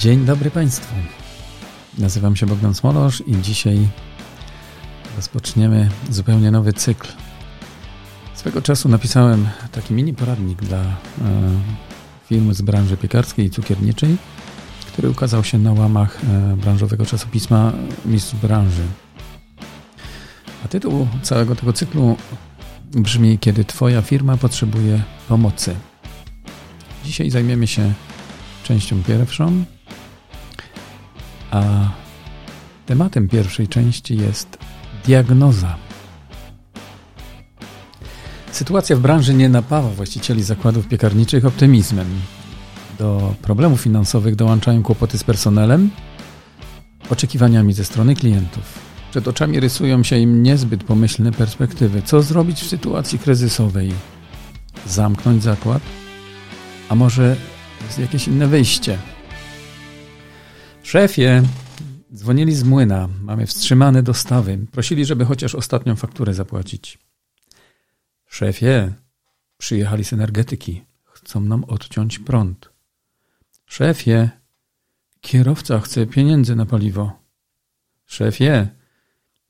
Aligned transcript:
Dzień 0.00 0.24
dobry 0.24 0.50
Państwu. 0.50 0.94
Nazywam 1.98 2.36
się 2.36 2.46
Bogdan 2.46 2.74
Smolosz 2.74 3.22
i 3.26 3.42
dzisiaj 3.42 3.88
rozpoczniemy 5.16 5.88
zupełnie 6.10 6.50
nowy 6.50 6.72
cykl. 6.72 7.08
Swego 8.34 8.62
czasu 8.62 8.88
napisałem 8.88 9.48
taki 9.72 9.94
mini 9.94 10.14
poradnik 10.14 10.62
dla 10.62 10.78
e, 10.78 10.92
firm 12.28 12.54
z 12.54 12.62
branży 12.62 12.96
piekarskiej 12.96 13.46
i 13.46 13.50
cukierniczej, 13.50 14.16
który 14.86 15.10
ukazał 15.10 15.44
się 15.44 15.58
na 15.58 15.72
łamach 15.72 16.18
e, 16.24 16.56
branżowego 16.56 17.06
czasopisma 17.06 17.72
Mistrz 18.04 18.34
Branży. 18.34 18.82
A 20.64 20.68
tytuł 20.68 21.08
całego 21.22 21.56
tego 21.56 21.72
cyklu 21.72 22.16
brzmi 22.92 23.38
Kiedy 23.38 23.64
Twoja 23.64 24.02
firma 24.02 24.36
potrzebuje 24.36 25.02
pomocy. 25.28 25.76
Dzisiaj 27.04 27.30
zajmiemy 27.30 27.66
się 27.66 27.92
częścią 28.64 29.02
pierwszą, 29.02 29.64
a 31.56 31.90
tematem 32.86 33.28
pierwszej 33.28 33.68
części 33.68 34.16
jest 34.16 34.58
diagnoza. 35.04 35.76
Sytuacja 38.52 38.96
w 38.96 39.00
branży 39.00 39.34
nie 39.34 39.48
napawa 39.48 39.88
właścicieli 39.88 40.42
zakładów 40.42 40.88
piekarniczych 40.88 41.46
optymizmem. 41.46 42.06
Do 42.98 43.34
problemów 43.42 43.80
finansowych 43.80 44.36
dołączają 44.36 44.82
kłopoty 44.82 45.18
z 45.18 45.24
personelem, 45.24 45.90
oczekiwaniami 47.10 47.72
ze 47.72 47.84
strony 47.84 48.14
klientów. 48.14 48.62
Przed 49.10 49.28
oczami 49.28 49.60
rysują 49.60 50.02
się 50.02 50.18
im 50.18 50.42
niezbyt 50.42 50.84
pomyślne 50.84 51.32
perspektywy. 51.32 52.02
Co 52.02 52.22
zrobić 52.22 52.60
w 52.60 52.68
sytuacji 52.68 53.18
kryzysowej? 53.18 53.92
Zamknąć 54.86 55.42
zakład? 55.42 55.82
A 56.88 56.94
może 56.94 57.36
jest 57.86 57.98
jakieś 57.98 58.28
inne 58.28 58.46
wyjście? 58.46 58.98
Szefie, 60.86 61.42
dzwonili 62.14 62.54
z 62.54 62.62
młyna. 62.62 63.08
Mamy 63.22 63.46
wstrzymane 63.46 64.02
dostawy. 64.02 64.58
Prosili, 64.72 65.04
żeby 65.04 65.24
chociaż 65.24 65.54
ostatnią 65.54 65.96
fakturę 65.96 66.34
zapłacić. 66.34 66.98
Szefie, 68.26 68.92
przyjechali 69.58 70.04
z 70.04 70.12
energetyki. 70.12 70.84
Chcą 71.04 71.40
nam 71.40 71.64
odciąć 71.64 72.18
prąd. 72.18 72.70
Szefie, 73.64 74.30
kierowca 75.20 75.80
chce 75.80 76.06
pieniędzy 76.06 76.56
na 76.56 76.66
paliwo. 76.66 77.12
Szefie, 78.04 78.68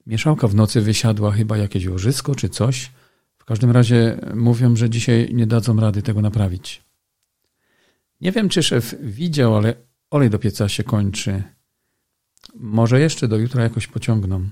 mieszałka 0.07 0.49
w 0.49 0.55
nocy 0.55 0.81
wysiadła 0.81 1.33
chyba 1.33 1.57
jakieś 1.57 1.87
łożysko 1.87 2.35
czy 2.35 2.49
coś. 2.49 2.91
W 3.39 3.45
każdym 3.45 3.71
razie 3.71 4.19
mówią, 4.35 4.77
że 4.77 4.91
dzisiaj 4.91 5.35
nie 5.35 5.47
dadzą 5.47 5.81
rady 5.81 6.03
tego 6.03 6.21
naprawić. 6.21 6.83
Nie 8.21 8.33
wiem, 8.33 8.49
czy 8.49 8.63
szef 8.63 8.95
widział, 9.01 9.57
ale 9.57 9.86
olej 10.11 10.31
do 10.31 10.39
pieca 10.39 10.69
się 10.69 10.85
kończy. 10.85 11.43
Może 12.55 13.01
jeszcze 13.01 13.29
do 13.29 13.37
jutra 13.37 13.63
jakoś 13.63 13.87
pociągną. 13.87 14.51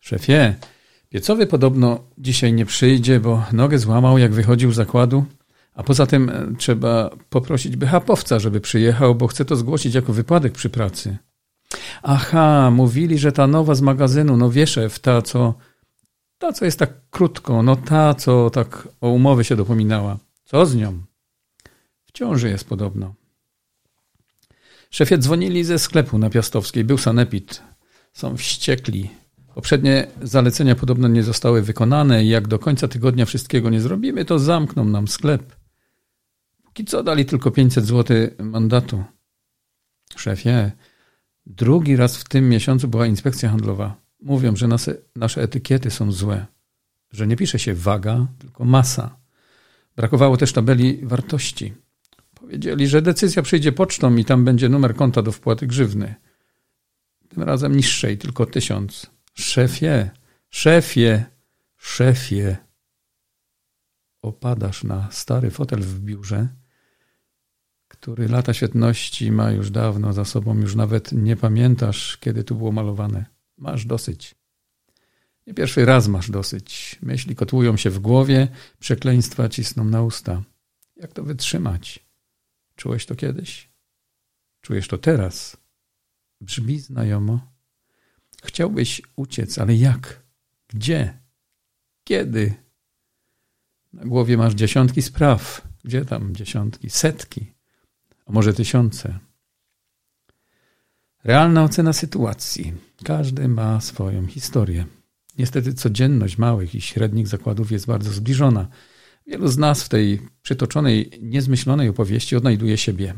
Szefie, 0.00 0.54
piecowy 1.08 1.46
podobno 1.46 2.04
dzisiaj 2.18 2.52
nie 2.52 2.66
przyjdzie, 2.66 3.20
bo 3.20 3.44
nogę 3.52 3.78
złamał, 3.78 4.18
jak 4.18 4.32
wychodził 4.32 4.72
z 4.72 4.76
zakładu. 4.76 5.24
A 5.74 5.82
poza 5.82 6.06
tym 6.06 6.28
e, 6.28 6.54
trzeba 6.58 7.10
poprosić 7.28 7.76
BHP-owca, 7.76 8.40
żeby 8.40 8.60
przyjechał, 8.60 9.14
bo 9.14 9.26
chce 9.26 9.44
to 9.44 9.56
zgłosić 9.56 9.94
jako 9.94 10.12
wypadek 10.12 10.52
przy 10.52 10.70
pracy. 10.70 11.16
Aha, 12.02 12.70
mówili, 12.70 13.18
że 13.18 13.32
ta 13.32 13.46
nowa 13.46 13.74
z 13.74 13.80
magazynu, 13.80 14.36
no 14.36 14.50
wiesz, 14.50 14.70
szef, 14.70 14.98
ta 14.98 15.22
co, 15.22 15.54
ta 16.38 16.52
co 16.52 16.64
jest 16.64 16.78
tak 16.78 17.10
krótko, 17.10 17.62
no 17.62 17.76
ta 17.76 18.14
co 18.14 18.50
tak 18.50 18.88
o 19.00 19.08
umowy 19.08 19.44
się 19.44 19.56
dopominała. 19.56 20.18
Co 20.44 20.66
z 20.66 20.74
nią? 20.74 21.02
W 22.06 22.12
ciąży 22.12 22.48
jest 22.48 22.68
podobno. 22.68 23.14
Szefie 24.92 25.18
dzwonili 25.18 25.64
ze 25.64 25.78
sklepu 25.78 26.18
na 26.18 26.30
Piastowskiej. 26.30 26.84
Był 26.84 26.98
sanepid. 26.98 27.62
Są 28.12 28.36
wściekli. 28.36 29.10
Poprzednie 29.54 30.06
zalecenia 30.22 30.74
podobno 30.74 31.08
nie 31.08 31.22
zostały 31.22 31.62
wykonane 31.62 32.24
i 32.24 32.28
jak 32.28 32.48
do 32.48 32.58
końca 32.58 32.88
tygodnia 32.88 33.26
wszystkiego 33.26 33.70
nie 33.70 33.80
zrobimy, 33.80 34.24
to 34.24 34.38
zamkną 34.38 34.84
nam 34.84 35.08
sklep. 35.08 35.56
Póki 36.64 36.84
co 36.84 37.02
dali 37.02 37.24
tylko 37.24 37.50
500 37.50 37.86
zł 37.86 38.16
mandatu. 38.38 39.04
Szefie, 40.16 40.72
drugi 41.46 41.96
raz 41.96 42.16
w 42.16 42.28
tym 42.28 42.48
miesiącu 42.48 42.88
była 42.88 43.06
inspekcja 43.06 43.50
handlowa. 43.50 43.96
Mówią, 44.20 44.56
że 44.56 44.68
nasze, 44.68 44.94
nasze 45.16 45.42
etykiety 45.42 45.90
są 45.90 46.12
złe. 46.12 46.46
Że 47.12 47.26
nie 47.26 47.36
pisze 47.36 47.58
się 47.58 47.74
waga, 47.74 48.26
tylko 48.38 48.64
masa. 48.64 49.16
Brakowało 49.96 50.36
też 50.36 50.52
tabeli 50.52 51.00
wartości. 51.02 51.74
Powiedzieli, 52.42 52.88
że 52.88 53.02
decyzja 53.02 53.42
przyjdzie 53.42 53.72
pocztą 53.72 54.16
i 54.16 54.24
tam 54.24 54.44
będzie 54.44 54.68
numer 54.68 54.94
konta 54.94 55.22
do 55.22 55.32
wpłaty 55.32 55.66
grzywny. 55.66 56.14
Tym 57.28 57.42
razem 57.42 57.76
niższej, 57.76 58.18
tylko 58.18 58.46
tysiąc. 58.46 59.10
Szefie, 59.34 60.10
szefie, 60.50 61.24
szefie. 61.76 62.56
Opadasz 64.22 64.84
na 64.84 65.08
stary 65.10 65.50
fotel 65.50 65.80
w 65.80 66.00
biurze, 66.00 66.48
który 67.88 68.28
lata 68.28 68.54
świetności 68.54 69.32
ma 69.32 69.50
już 69.50 69.70
dawno 69.70 70.12
za 70.12 70.24
sobą, 70.24 70.60
już 70.60 70.74
nawet 70.74 71.12
nie 71.12 71.36
pamiętasz, 71.36 72.16
kiedy 72.16 72.44
tu 72.44 72.54
było 72.54 72.72
malowane. 72.72 73.24
Masz 73.58 73.86
dosyć. 73.86 74.34
Nie 75.46 75.54
pierwszy 75.54 75.84
raz 75.84 76.08
masz 76.08 76.30
dosyć. 76.30 76.98
Myśli 77.02 77.36
kotłują 77.36 77.76
się 77.76 77.90
w 77.90 77.98
głowie, 77.98 78.48
przekleństwa 78.78 79.48
cisną 79.48 79.84
na 79.84 80.02
usta. 80.02 80.42
Jak 80.96 81.12
to 81.12 81.22
wytrzymać? 81.22 82.11
Czułeś 82.82 83.06
to 83.06 83.14
kiedyś? 83.14 83.70
Czujesz 84.60 84.88
to 84.88 84.98
teraz? 84.98 85.56
Brzmi 86.40 86.78
znajomo. 86.78 87.40
Chciałbyś 88.44 89.02
uciec, 89.16 89.58
ale 89.58 89.76
jak? 89.76 90.22
Gdzie? 90.68 91.18
Kiedy? 92.04 92.54
Na 93.92 94.04
głowie 94.04 94.36
masz 94.36 94.54
dziesiątki 94.54 95.02
spraw. 95.02 95.68
Gdzie 95.84 96.04
tam 96.04 96.34
dziesiątki? 96.34 96.90
Setki, 96.90 97.52
a 98.26 98.32
może 98.32 98.54
tysiące. 98.54 99.18
Realna 101.24 101.64
ocena 101.64 101.92
sytuacji. 101.92 102.74
Każdy 103.04 103.48
ma 103.48 103.80
swoją 103.80 104.26
historię. 104.26 104.86
Niestety 105.38 105.74
codzienność 105.74 106.38
małych 106.38 106.74
i 106.74 106.80
średnich 106.80 107.28
zakładów 107.28 107.72
jest 107.72 107.86
bardzo 107.86 108.12
zbliżona. 108.12 108.68
Wielu 109.26 109.48
z 109.48 109.58
nas 109.58 109.82
w 109.82 109.88
tej 109.88 110.28
przytoczonej, 110.42 111.10
niezmyślonej 111.22 111.88
opowieści 111.88 112.36
odnajduje 112.36 112.78
siebie. 112.78 113.14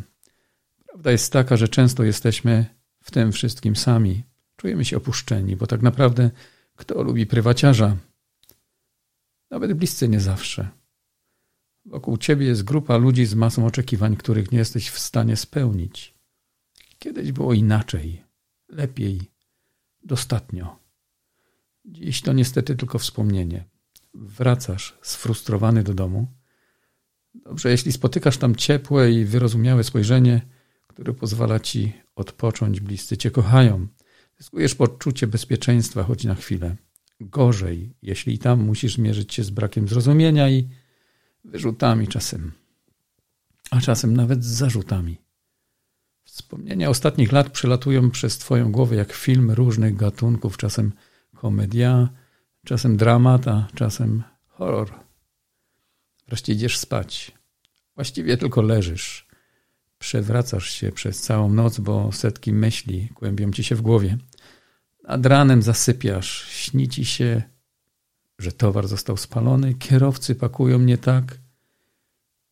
Prawda 0.86 1.10
jest 1.10 1.32
taka, 1.32 1.56
że 1.56 1.68
często 1.68 2.04
jesteśmy 2.04 2.66
w 3.02 3.10
tym 3.10 3.32
wszystkim 3.32 3.76
sami. 3.76 4.22
Czujemy 4.56 4.84
się 4.84 4.96
opuszczeni, 4.96 5.56
bo 5.56 5.66
tak 5.66 5.82
naprawdę 5.82 6.30
kto 6.76 7.02
lubi 7.02 7.26
prywaciarza? 7.26 7.96
Nawet 9.50 9.72
bliscy 9.72 10.08
nie 10.08 10.20
zawsze. 10.20 10.68
Wokół 11.84 12.16
ciebie 12.16 12.46
jest 12.46 12.62
grupa 12.62 12.96
ludzi 12.96 13.26
z 13.26 13.34
masą 13.34 13.66
oczekiwań, 13.66 14.16
których 14.16 14.52
nie 14.52 14.58
jesteś 14.58 14.90
w 14.90 14.98
stanie 14.98 15.36
spełnić. 15.36 16.14
Kiedyś 16.98 17.32
było 17.32 17.52
inaczej, 17.52 18.22
lepiej, 18.68 19.20
dostatnio. 20.02 20.78
Dziś 21.84 22.22
to 22.22 22.32
niestety 22.32 22.76
tylko 22.76 22.98
wspomnienie 22.98 23.73
wracasz 24.14 24.98
sfrustrowany 25.02 25.82
do 25.82 25.94
domu. 25.94 26.26
Dobrze, 27.34 27.70
jeśli 27.70 27.92
spotykasz 27.92 28.36
tam 28.36 28.56
ciepłe 28.56 29.12
i 29.12 29.24
wyrozumiałe 29.24 29.84
spojrzenie, 29.84 30.40
które 30.86 31.12
pozwala 31.12 31.60
ci 31.60 31.92
odpocząć, 32.16 32.80
bliscy 32.80 33.16
cię 33.16 33.30
kochają. 33.30 33.86
Zyskujesz 34.38 34.74
poczucie 34.74 35.26
bezpieczeństwa 35.26 36.02
choć 36.02 36.24
na 36.24 36.34
chwilę. 36.34 36.76
Gorzej, 37.20 37.94
jeśli 38.02 38.38
tam 38.38 38.64
musisz 38.64 38.98
mierzyć 38.98 39.34
się 39.34 39.44
z 39.44 39.50
brakiem 39.50 39.88
zrozumienia 39.88 40.50
i 40.50 40.68
wyrzutami 41.44 42.08
czasem, 42.08 42.52
a 43.70 43.80
czasem 43.80 44.16
nawet 44.16 44.44
z 44.44 44.46
zarzutami. 44.46 45.18
Wspomnienia 46.24 46.88
ostatnich 46.88 47.32
lat 47.32 47.50
przelatują 47.50 48.10
przez 48.10 48.38
Twoją 48.38 48.72
głowę 48.72 48.96
jak 48.96 49.12
film 49.12 49.50
różnych 49.50 49.96
gatunków, 49.96 50.56
czasem 50.56 50.92
komedia, 51.34 52.08
Czasem 52.64 52.96
dramat, 52.96 53.48
a 53.48 53.68
czasem 53.74 54.22
horror. 54.48 54.92
Wreszcie 56.28 56.52
idziesz 56.52 56.78
spać. 56.78 57.32
Właściwie 57.94 58.36
tylko 58.36 58.62
leżysz. 58.62 59.26
Przewracasz 59.98 60.70
się 60.70 60.92
przez 60.92 61.20
całą 61.20 61.52
noc, 61.52 61.80
bo 61.80 62.12
setki 62.12 62.52
myśli 62.52 63.08
kłębią 63.14 63.52
ci 63.52 63.64
się 63.64 63.74
w 63.74 63.82
głowie. 63.82 64.18
Nad 65.08 65.26
ranem 65.26 65.62
zasypiasz. 65.62 66.48
Śni 66.48 66.88
ci 66.88 67.04
się, 67.04 67.42
że 68.38 68.52
towar 68.52 68.88
został 68.88 69.16
spalony, 69.16 69.74
kierowcy 69.74 70.34
pakują 70.34 70.78
nie 70.78 70.98
tak 70.98 71.38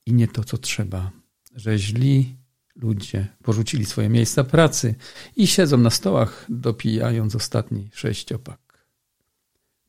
i 0.07 0.13
nie 0.13 0.29
to, 0.29 0.45
co 0.45 0.59
trzeba. 0.59 1.11
Że 1.55 1.79
źli 1.79 2.37
ludzie 2.77 3.29
porzucili 3.43 3.87
swoje 3.87 4.09
miejsca 4.09 4.45
pracy 4.45 4.95
i 5.37 5.47
siedzą 5.47 5.79
na 5.79 5.91
stołach, 5.91 6.47
dopijając 6.49 7.37
ostatni 7.37 7.91
sześciopak. 7.93 8.62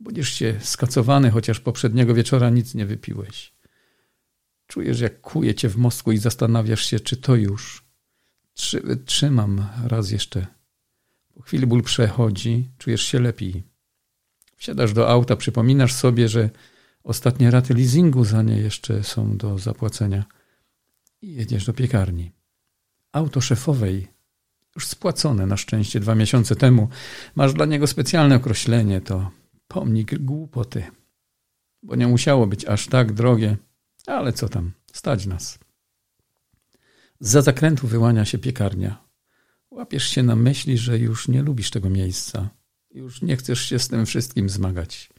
Budzisz 0.03 0.33
się 0.33 0.59
skacowany, 0.61 1.31
chociaż 1.31 1.59
poprzedniego 1.59 2.13
wieczora 2.13 2.49
nic 2.49 2.75
nie 2.75 2.85
wypiłeś. 2.85 3.53
Czujesz, 4.67 4.99
jak 4.99 5.21
kuje 5.21 5.55
cię 5.55 5.69
w 5.69 5.77
mózgu 5.77 6.11
i 6.11 6.17
zastanawiasz 6.17 6.85
się, 6.85 6.99
czy 6.99 7.17
to 7.17 7.35
już, 7.35 7.83
Trzymam 9.05 9.65
raz 9.87 10.11
jeszcze. 10.11 10.47
Po 11.33 11.41
chwili 11.41 11.67
ból 11.67 11.83
przechodzi, 11.83 12.69
czujesz 12.77 13.01
się 13.01 13.19
lepiej. 13.19 13.63
Wsiadasz 14.57 14.93
do 14.93 15.09
auta, 15.09 15.35
przypominasz 15.35 15.93
sobie, 15.93 16.29
że 16.29 16.49
ostatnie 17.03 17.51
raty 17.51 17.73
leasingu 17.73 18.25
za 18.25 18.41
nie 18.41 18.57
jeszcze 18.57 19.03
są 19.03 19.37
do 19.37 19.59
zapłacenia 19.59 20.25
i 21.21 21.33
jedziesz 21.33 21.65
do 21.65 21.73
piekarni. 21.73 22.31
Auto 23.11 23.41
szefowej, 23.41 24.07
już 24.75 24.87
spłacone 24.87 25.45
na 25.45 25.57
szczęście 25.57 25.99
dwa 25.99 26.15
miesiące 26.15 26.55
temu, 26.55 26.89
masz 27.35 27.53
dla 27.53 27.65
niego 27.65 27.87
specjalne 27.87 28.35
określenie, 28.35 29.01
to 29.01 29.31
pomnik 29.73 30.19
głupoty, 30.19 30.83
bo 31.83 31.95
nie 31.95 32.07
musiało 32.07 32.47
być 32.47 32.65
aż 32.65 32.87
tak 32.87 33.13
drogie, 33.13 33.57
ale 34.07 34.33
co 34.33 34.49
tam, 34.49 34.71
stać 34.93 35.25
nas. 35.25 35.59
Za 37.19 37.41
zakrętu 37.41 37.87
wyłania 37.87 38.25
się 38.25 38.37
piekarnia. 38.37 39.03
Łapiesz 39.71 40.07
się 40.07 40.23
na 40.23 40.35
myśli, 40.35 40.77
że 40.77 40.99
już 40.99 41.27
nie 41.27 41.43
lubisz 41.43 41.71
tego 41.71 41.89
miejsca. 41.89 42.49
Już 42.91 43.21
nie 43.21 43.37
chcesz 43.37 43.61
się 43.61 43.79
z 43.79 43.87
tym 43.87 44.05
wszystkim 44.05 44.49
zmagać. 44.49 45.09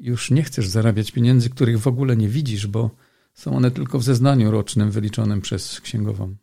Już 0.00 0.30
nie 0.30 0.42
chcesz 0.42 0.68
zarabiać 0.68 1.12
pieniędzy, 1.12 1.50
których 1.50 1.80
w 1.80 1.86
ogóle 1.86 2.16
nie 2.16 2.28
widzisz, 2.28 2.66
bo 2.66 2.90
są 3.34 3.56
one 3.56 3.70
tylko 3.70 3.98
w 3.98 4.04
zeznaniu 4.04 4.50
rocznym 4.50 4.90
wyliczonym 4.90 5.40
przez 5.40 5.80
księgową. 5.80 6.36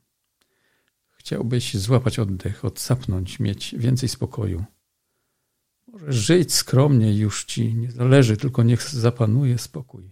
Chciałbyś 1.09 1.77
złapać 1.77 2.19
oddech, 2.19 2.65
odsapnąć, 2.65 3.39
mieć 3.39 3.75
więcej 3.77 4.09
spokoju. 4.09 4.65
Możesz 5.91 6.15
żyć 6.15 6.53
skromnie, 6.53 7.17
już 7.17 7.45
ci 7.45 7.75
nie 7.75 7.91
zależy, 7.91 8.37
tylko 8.37 8.63
niech 8.63 8.83
zapanuje 8.83 9.57
spokój. 9.57 10.11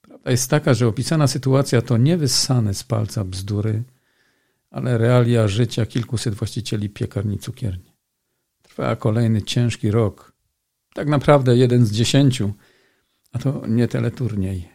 Prawda 0.00 0.30
jest 0.30 0.50
taka, 0.50 0.74
że 0.74 0.88
opisana 0.88 1.26
sytuacja 1.26 1.82
to 1.82 1.96
nie 1.96 2.16
wyssane 2.16 2.74
z 2.74 2.84
palca 2.84 3.24
bzdury, 3.24 3.82
ale 4.70 4.98
realia 4.98 5.48
życia 5.48 5.86
kilkuset 5.86 6.34
właścicieli 6.34 6.90
piekarni 6.90 7.38
cukierni. 7.38 7.94
Trwa 8.62 8.96
kolejny 8.96 9.42
ciężki 9.42 9.90
rok. 9.90 10.32
Tak 10.94 11.08
naprawdę 11.08 11.56
jeden 11.56 11.86
z 11.86 11.92
dziesięciu, 11.92 12.52
a 13.32 13.38
to 13.38 13.66
nie 13.68 13.88
teleturniej. 13.88 14.68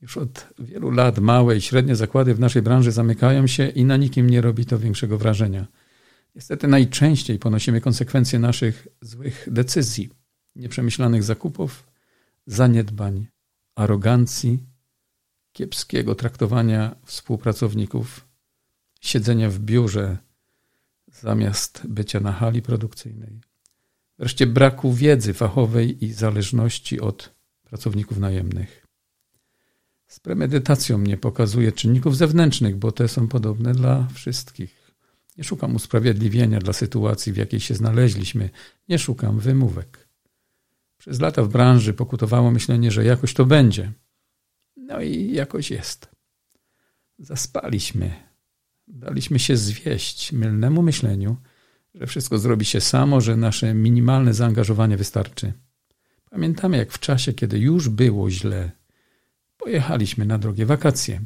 Już 0.00 0.16
od 0.16 0.46
wielu 0.58 0.90
lat 0.90 1.18
małe 1.18 1.56
i 1.56 1.60
średnie 1.60 1.96
zakłady 1.96 2.34
w 2.34 2.40
naszej 2.40 2.62
branży 2.62 2.92
zamykają 2.92 3.46
się 3.46 3.68
i 3.68 3.84
na 3.84 3.96
nikim 3.96 4.30
nie 4.30 4.40
robi 4.40 4.66
to 4.66 4.78
większego 4.78 5.18
wrażenia. 5.18 5.66
Niestety 6.34 6.68
najczęściej 6.68 7.38
ponosimy 7.38 7.80
konsekwencje 7.80 8.38
naszych 8.38 8.88
złych 9.00 9.48
decyzji, 9.50 10.10
nieprzemyślanych 10.56 11.22
zakupów, 11.22 11.86
zaniedbań, 12.46 13.26
arogancji, 13.74 14.66
kiepskiego 15.52 16.14
traktowania 16.14 16.96
współpracowników, 17.04 18.28
siedzenia 19.00 19.50
w 19.50 19.58
biurze 19.58 20.18
zamiast 21.12 21.86
bycia 21.88 22.20
na 22.20 22.32
hali 22.32 22.62
produkcyjnej, 22.62 23.40
wreszcie 24.18 24.46
braku 24.46 24.92
wiedzy 24.92 25.34
fachowej 25.34 26.04
i 26.04 26.12
zależności 26.12 27.00
od 27.00 27.34
pracowników 27.62 28.18
najemnych. 28.18 28.86
Z 30.06 30.20
premedytacją 30.20 30.98
mnie 30.98 31.16
pokazuje 31.16 31.72
czynników 31.72 32.16
zewnętrznych, 32.16 32.76
bo 32.76 32.92
te 32.92 33.08
są 33.08 33.28
podobne 33.28 33.72
dla 33.72 34.08
wszystkich. 34.14 34.79
Nie 35.36 35.44
szukam 35.44 35.74
usprawiedliwienia 35.74 36.58
dla 36.58 36.72
sytuacji, 36.72 37.32
w 37.32 37.36
jakiej 37.36 37.60
się 37.60 37.74
znaleźliśmy. 37.74 38.50
Nie 38.88 38.98
szukam 38.98 39.38
wymówek. 39.38 40.08
Przez 40.98 41.20
lata 41.20 41.42
w 41.42 41.48
branży 41.48 41.92
pokutowało 41.92 42.50
myślenie, 42.50 42.90
że 42.90 43.04
jakoś 43.04 43.34
to 43.34 43.44
będzie. 43.44 43.92
No 44.76 45.00
i 45.00 45.32
jakoś 45.32 45.70
jest. 45.70 46.08
Zaspaliśmy. 47.18 48.12
Daliśmy 48.88 49.38
się 49.38 49.56
zwieść 49.56 50.32
mylnemu 50.32 50.82
myśleniu, 50.82 51.36
że 51.94 52.06
wszystko 52.06 52.38
zrobi 52.38 52.64
się 52.64 52.80
samo, 52.80 53.20
że 53.20 53.36
nasze 53.36 53.74
minimalne 53.74 54.34
zaangażowanie 54.34 54.96
wystarczy. 54.96 55.52
Pamiętamy, 56.30 56.76
jak 56.76 56.92
w 56.92 56.98
czasie, 56.98 57.32
kiedy 57.32 57.58
już 57.58 57.88
było 57.88 58.30
źle, 58.30 58.70
pojechaliśmy 59.56 60.26
na 60.26 60.38
drogie 60.38 60.66
wakacje. 60.66 61.20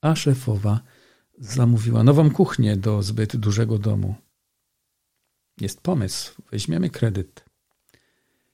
A 0.00 0.16
szefowa 0.16 0.80
zamówiła 1.42 2.04
nową 2.04 2.30
kuchnię 2.30 2.76
do 2.76 3.02
zbyt 3.02 3.36
dużego 3.36 3.78
domu. 3.78 4.14
Jest 5.60 5.80
pomysł, 5.80 6.42
weźmiemy 6.50 6.90
kredyt. 6.90 7.44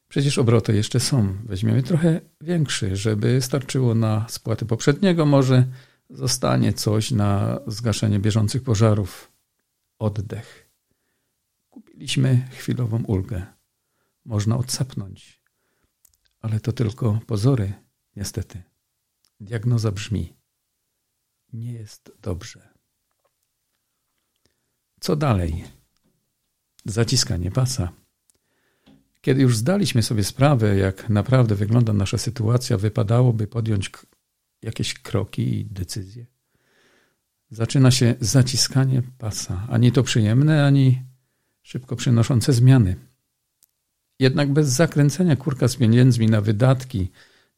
Przecież 0.08 0.38
obroty 0.38 0.76
jeszcze 0.76 1.00
są. 1.00 1.37
Weźmiemy 1.44 1.82
trochę 1.82 2.20
większy, 2.40 2.96
żeby 2.96 3.43
starczyło 3.43 3.94
na 3.94 4.26
spłaty 4.29 4.67
poprzedniego. 4.67 5.26
Może 5.26 5.67
zostanie 6.11 6.73
coś 6.73 7.11
na 7.11 7.61
zgaszenie 7.67 8.19
bieżących 8.19 8.62
pożarów. 8.62 9.32
Oddech. 9.99 10.70
Kupiliśmy 11.70 12.49
chwilową 12.52 13.05
ulgę. 13.05 13.46
Można 14.25 14.56
odsapnąć. 14.56 15.43
Ale 16.40 16.61
to 16.61 16.73
tylko 16.73 17.20
pozory, 17.26 17.73
niestety. 18.17 18.62
Diagnoza 19.40 19.93
brzmi: 19.93 20.37
Nie 21.52 21.73
jest 21.73 22.12
dobrze. 22.23 22.78
Co 25.00 25.17
dalej? 25.17 25.65
Zaciskanie 26.85 27.50
pasa. 27.50 27.93
Kiedy 29.21 29.43
już 29.43 29.56
zdaliśmy 29.56 30.03
sobie 30.03 30.25
sprawę, 30.25 30.77
jak 30.77 31.09
naprawdę 31.09 31.55
wygląda 31.55 31.93
nasza 31.93 32.19
sytuacja, 32.19 32.77
wypadałoby 32.79 33.47
podjąć 33.47 33.91
jakieś 34.62 34.95
kroki 34.95 35.61
i 35.61 35.65
decyzje. 35.65 36.27
Zaczyna 37.50 37.91
się 37.91 38.15
zaciskanie 38.21 39.03
pasa, 39.19 39.67
ani 39.71 39.93
to 39.93 40.03
przyjemne, 40.03 40.67
ani 40.67 41.03
szybko 41.62 41.97
przynoszące 41.97 42.53
zmiany. 42.53 42.97
Jednak 44.19 44.53
bez 44.53 44.69
zakręcenia 44.69 45.37
kurka 45.37 45.69
z 45.69 45.77
pieniędzmi 45.77 46.27
na 46.27 46.41
wydatki 46.41 47.11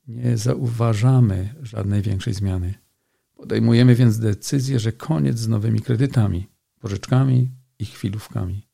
nie 0.08 0.36
zauważamy 0.36 1.54
żadnej 1.62 2.02
większej 2.02 2.34
zmiany. 2.34 2.74
Podejmujemy 3.34 3.94
więc 3.94 4.18
decyzję, 4.18 4.78
że 4.78 4.92
koniec 4.92 5.38
z 5.38 5.48
nowymi 5.48 5.80
kredytami, 5.80 6.46
pożyczkami 6.80 7.50
i 7.78 7.84
chwilówkami. 7.84 8.68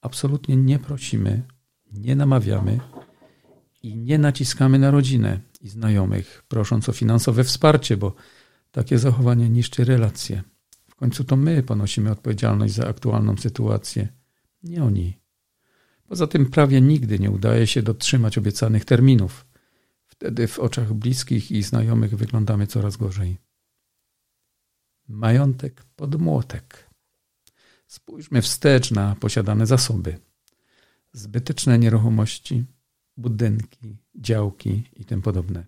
Absolutnie 0.00 0.56
nie 0.56 0.78
prosimy, 0.78 1.42
nie 1.92 2.16
namawiamy 2.16 2.80
i 3.82 3.96
nie 3.96 4.18
naciskamy 4.18 4.78
na 4.78 4.90
rodzinę 4.90 5.40
i 5.60 5.68
znajomych, 5.68 6.44
prosząc 6.48 6.88
o 6.88 6.92
finansowe 6.92 7.44
wsparcie, 7.44 7.96
bo 7.96 8.14
takie 8.70 8.98
zachowanie 8.98 9.50
niszczy 9.50 9.84
relacje. 9.84 10.42
W 10.90 10.94
końcu 10.94 11.24
to 11.24 11.36
my 11.36 11.62
ponosimy 11.62 12.10
odpowiedzialność 12.10 12.74
za 12.74 12.88
aktualną 12.88 13.36
sytuację, 13.36 14.08
nie 14.62 14.84
oni. 14.84 15.18
Poza 16.08 16.26
tym 16.26 16.46
prawie 16.46 16.80
nigdy 16.80 17.18
nie 17.18 17.30
udaje 17.30 17.66
się 17.66 17.82
dotrzymać 17.82 18.38
obiecanych 18.38 18.84
terminów. 18.84 19.46
Wtedy 20.06 20.46
w 20.46 20.58
oczach 20.58 20.92
bliskich 20.92 21.50
i 21.50 21.62
znajomych 21.62 22.16
wyglądamy 22.16 22.66
coraz 22.66 22.96
gorzej. 22.96 23.47
Majątek 25.08 25.84
pod 25.96 26.20
młotek. 26.20 26.90
Spójrzmy 27.86 28.42
wstecz 28.42 28.90
na 28.90 29.14
posiadane 29.14 29.66
zasoby. 29.66 30.18
Zbyteczne 31.12 31.78
nieruchomości, 31.78 32.64
budynki, 33.16 33.96
działki 34.14 34.82
i 34.96 35.04
tym 35.04 35.22
podobne. 35.22 35.66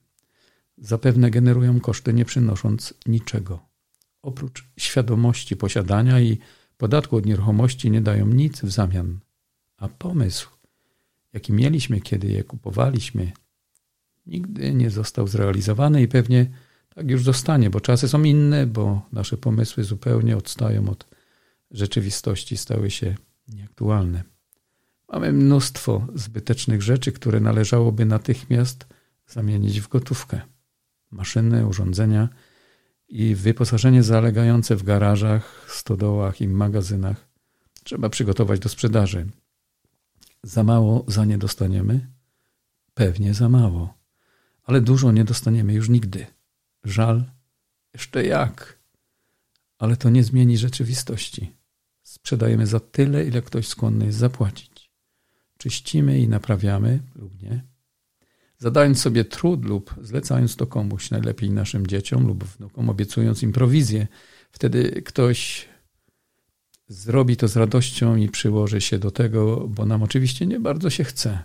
Zapewne 0.79 1.31
generują 1.31 1.81
koszty, 1.81 2.13
nie 2.13 2.25
przynosząc 2.25 2.95
niczego. 3.07 3.67
Oprócz 4.23 4.65
świadomości 4.79 5.57
posiadania 5.57 6.21
i 6.21 6.39
podatku 6.77 7.17
od 7.17 7.27
nieruchomości 7.27 7.91
nie 7.91 8.01
dają 8.01 8.27
nic 8.27 8.61
w 8.61 8.71
zamian. 8.71 9.19
A 9.77 9.89
pomysł, 9.89 10.51
jaki 11.33 11.53
mieliśmy, 11.53 12.01
kiedy 12.01 12.29
je 12.29 12.45
kupowaliśmy, 12.45 13.33
nigdy 14.27 14.75
nie 14.75 14.91
został 14.91 15.27
zrealizowany 15.27 16.03
i 16.03 16.09
pewnie 16.09 16.51
tak 16.95 17.11
już 17.11 17.23
zostanie, 17.23 17.71
bo 17.71 17.81
czasy 17.81 18.09
są 18.09 18.23
inne, 18.23 18.67
bo 18.67 19.03
nasze 19.13 19.37
pomysły 19.37 19.85
zupełnie 19.85 20.37
odstają 20.37 20.89
od 20.89 21.07
rzeczywistości, 21.71 22.57
stały 22.57 22.91
się 22.91 23.15
nieaktualne. 23.49 24.23
Mamy 25.13 25.33
mnóstwo 25.33 26.07
zbytecznych 26.15 26.83
rzeczy, 26.83 27.13
które 27.13 27.41
należałoby 27.41 28.05
natychmiast 28.05 28.87
zamienić 29.27 29.81
w 29.81 29.89
gotówkę. 29.89 30.41
Maszyny, 31.11 31.67
urządzenia 31.67 32.29
i 33.09 33.35
wyposażenie 33.35 34.03
zalegające 34.03 34.77
w 34.77 34.83
garażach, 34.83 35.67
stodołach 35.69 36.41
i 36.41 36.49
magazynach 36.49 37.31
trzeba 37.85 38.09
przygotować 38.09 38.61
do 38.61 38.69
sprzedaży. 38.69 39.27
Za 40.43 40.65
mało 40.65 41.05
za 41.09 41.25
nie 41.25 41.39
dostaniemy? 41.39 42.07
Pewnie 42.95 43.35
za 43.35 43.49
mało, 43.49 43.95
ale 44.65 44.81
dużo 44.81 45.13
nie 45.13 45.25
dostaniemy 45.25 45.73
już 45.75 45.89
nigdy. 45.89 46.27
Żal? 46.85 47.25
Jeszcze 47.95 48.27
jak? 48.27 48.79
Ale 49.79 49.97
to 49.97 50.11
nie 50.11 50.25
zmieni 50.25 50.59
rzeczywistości. 50.59 51.57
Sprzedajemy 52.03 52.67
za 52.67 52.81
tyle, 52.81 53.25
ile 53.25 53.43
ktoś 53.43 53.69
skłonny 53.69 54.07
jest 54.07 54.19
zapłacić. 54.19 54.91
Czyścimy 55.59 56.19
i 56.19 56.29
naprawiamy 56.29 57.01
lub 57.15 57.43
nie. 57.43 57.65
Zadając 58.59 59.01
sobie 59.01 59.25
trud 59.25 59.65
lub 59.65 59.95
zlecając 60.03 60.57
to 60.57 60.67
komuś, 60.67 61.11
najlepiej 61.11 61.51
naszym 61.51 61.87
dzieciom 61.87 62.27
lub 62.27 62.45
wnukom, 62.45 62.91
obiecując 62.91 63.43
im 63.43 63.53
prowizję, 63.53 64.07
Wtedy 64.53 65.03
ktoś 65.03 65.69
zrobi 66.89 67.37
to 67.37 67.49
z 67.49 67.57
radością 67.57 68.17
i 68.17 68.29
przyłoży 68.29 68.81
się 68.81 68.99
do 68.99 69.11
tego, 69.11 69.69
bo 69.69 69.87
nam 69.87 70.03
oczywiście 70.03 70.47
nie 70.47 70.61
bardzo 70.61 70.91
się 70.91 71.05
chce. 71.05 71.45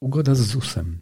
Ugoda 0.00 0.34
z 0.34 0.40
ZUS-em. 0.40 1.00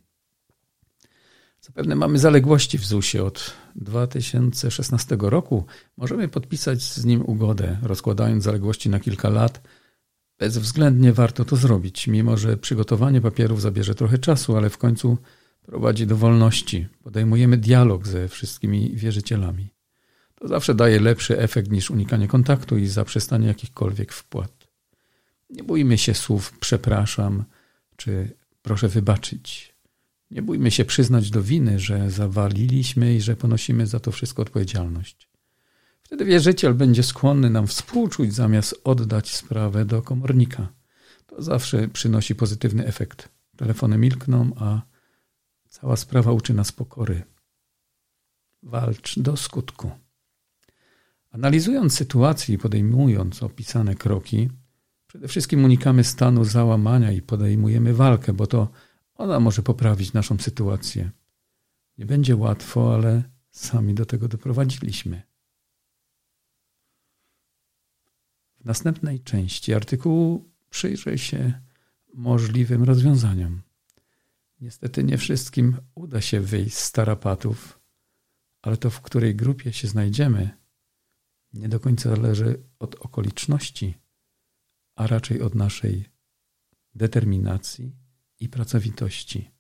Zapewne 1.67 1.97
mamy 1.97 2.19
zaległości 2.19 2.79
w 2.79 2.85
ZUS-ie 2.85 3.25
od 3.25 3.55
2016 3.77 5.17
roku. 5.21 5.65
Możemy 5.97 6.29
podpisać 6.29 6.83
z 6.83 7.05
nim 7.05 7.23
ugodę, 7.27 7.79
rozkładając 7.83 8.45
zaległości 8.45 8.91
na 8.91 9.01
kilka 9.01 9.29
lat. 9.29 9.63
Bezwzględnie 10.39 11.13
warto 11.13 11.45
to 11.45 11.57
zrobić, 11.57 12.07
mimo 12.07 12.37
że 12.37 12.57
przygotowanie 12.57 13.21
papierów 13.21 13.61
zabierze 13.61 13.95
trochę 13.95 14.19
czasu, 14.19 14.57
ale 14.57 14.71
w 14.71 14.79
końcu 14.79 15.19
prowadzi 15.63 16.07
do 16.07 16.17
wolności. 16.17 16.87
Podejmujemy 17.03 17.57
dialog 17.57 18.07
ze 18.07 18.29
wszystkimi 18.29 18.97
wierzycielami. 18.97 19.69
To 20.35 20.49
zawsze 20.49 20.75
daje 20.75 21.01
lepszy 21.01 21.39
efekt 21.39 21.71
niż 21.71 21.91
unikanie 21.91 22.29
kontaktu 22.29 22.79
i 22.79 22.87
zaprzestanie 22.87 23.47
jakichkolwiek 23.47 24.13
wpłat. 24.13 24.69
Nie 25.51 25.65
bójmy 25.65 25.99
się 25.99 26.15
słów 26.15 26.59
przepraszam 26.61 27.45
czy 27.97 28.37
proszę 28.63 28.89
wybaczyć. 28.89 29.72
Nie 30.33 30.43
bójmy 30.43 30.71
się 30.71 30.85
przyznać 30.85 31.31
do 31.31 31.43
winy, 31.43 31.79
że 31.79 32.11
zawaliliśmy 32.11 33.15
i 33.15 33.21
że 33.21 33.37
ponosimy 33.37 33.87
za 33.87 34.01
to 34.01 34.13
wszystko 34.13 34.43
odpowiedzialność. 34.43 35.29
Wtedy 36.03 36.25
wierzyciel 36.25 36.75
będzie 36.75 37.03
skłonny 37.03 37.51
nam 37.51 37.67
współczuć, 37.67 38.35
zamiast 38.35 38.81
oddać 38.85 39.35
sprawę 39.35 39.85
do 39.85 40.03
komornika. 40.03 40.69
To 41.27 41.43
zawsze 41.43 41.89
przynosi 41.89 42.35
pozytywny 42.35 42.87
efekt. 42.87 43.29
Telefony 43.57 43.99
milkną, 43.99 44.51
a 44.57 44.83
cała 45.69 45.97
sprawa 45.97 46.33
uczy 46.33 46.55
nas 46.55 46.73
pokory. 46.73 47.23
Walcz 48.63 49.19
do 49.19 49.37
skutku. 49.37 49.91
Analizując 51.31 51.95
sytuację 51.95 52.55
i 52.55 52.59
podejmując 52.59 53.43
opisane 53.43 53.95
kroki, 53.95 54.51
przede 55.07 55.29
wszystkim 55.29 55.65
unikamy 55.65 56.05
stanu 56.05 56.45
załamania 56.45 57.13
i 57.13 57.23
podejmujemy 57.23 57.95
walkę, 57.95 58.33
bo 58.33 58.47
to 58.47 58.69
ona 59.23 59.41
może 59.41 59.63
poprawić 59.63 60.13
naszą 60.13 60.39
sytuację. 60.39 61.11
Nie 61.99 62.07
będzie 62.07 62.37
łatwo, 62.37 62.95
ale 62.95 63.23
sami 63.51 63.95
do 63.95 64.07
tego 64.07 64.29
doprowadziliśmy. 64.29 65.23
W 68.61 68.65
następnej 68.65 69.21
części 69.21 69.75
artykułu 69.75 70.51
przyjrzę 70.71 71.19
się 71.19 71.61
możliwym 72.15 72.85
rozwiązaniom. 72.85 73.63
Niestety 74.61 75.05
nie 75.05 75.19
wszystkim 75.19 75.77
uda 75.95 76.21
się 76.21 76.41
wyjść 76.41 76.77
z 76.77 76.93
tarapatów, 76.93 77.81
ale 78.63 78.77
to 78.77 78.91
w 78.91 79.01
której 79.01 79.37
grupie 79.37 79.73
się 79.73 79.89
znajdziemy, 79.89 80.51
nie 81.53 81.69
do 81.69 81.81
końca 81.81 82.11
zależy 82.11 82.63
od 82.79 82.95
okoliczności, 82.95 83.95
a 84.97 85.07
raczej 85.07 85.43
od 85.43 85.55
naszej 85.55 86.09
determinacji 86.95 88.02
i 88.43 88.49
pracowitości. 88.49 89.51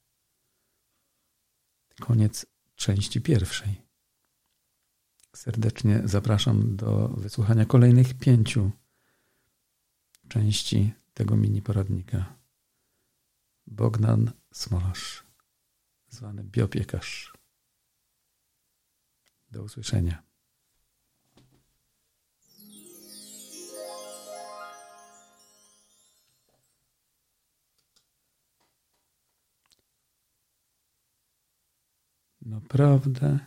Koniec 2.01 2.47
części 2.75 3.21
pierwszej. 3.21 3.83
Serdecznie 5.37 6.03
zapraszam 6.05 6.77
do 6.77 7.09
wysłuchania 7.09 7.65
kolejnych 7.65 8.15
pięciu 8.15 8.71
części 10.29 10.93
tego 11.15 11.37
mini 11.37 11.63
poradnika. 11.63 12.39
Bogdan 13.67 14.33
Smolasz, 14.53 15.25
zwany 16.09 16.45
biopiekarz. 16.45 17.33
Do 19.51 19.63
usłyszenia. 19.63 20.32
Naprawdę 32.63 33.39